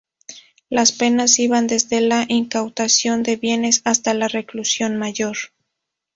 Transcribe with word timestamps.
Las 0.67 0.93
penas 0.93 1.37
iban 1.37 1.67
desde 1.67 2.01
la 2.01 2.25
incautación 2.27 3.21
de 3.21 3.35
bienes 3.35 3.83
hasta 3.85 4.15
la 4.15 4.27
reclusión 4.27 4.97
mayor. 4.97 5.37